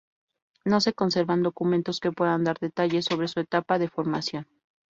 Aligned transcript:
No 0.65 0.81
se 0.81 0.93
conservan 0.93 1.43
documentos 1.43 1.99
que 1.99 2.11
puedan 2.11 2.43
dar 2.43 2.57
detalles 2.57 3.05
sobre 3.05 3.27
su 3.27 3.39
etapa 3.39 3.77
de 3.77 3.87
formación. 3.87 4.47